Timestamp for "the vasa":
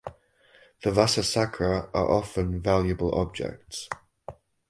0.81-1.21